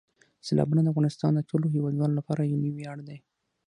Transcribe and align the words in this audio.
سیلابونه 0.45 0.81
د 0.83 0.87
افغانستان 0.93 1.31
د 1.35 1.41
ټولو 1.49 1.65
هیوادوالو 1.75 2.17
لپاره 2.19 2.41
یو 2.43 2.59
لوی 2.61 2.71
ویاړ 2.75 2.97
دی. 3.07 3.17